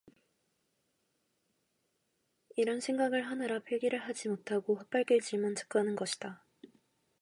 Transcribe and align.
이런 2.55 2.79
생각을 2.79 3.27
하느라고 3.27 3.63
필기를 3.63 3.99
하지 3.99 4.29
못하고 4.29 4.73
헛발길질만 4.79 5.53
자꾸 5.53 5.77
하는 5.77 5.95
것이다. 5.95 6.43